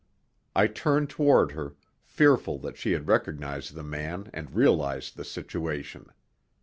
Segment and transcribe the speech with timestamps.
[0.55, 6.07] I turned toward her, fearful that she had recognized the man and realized the situation.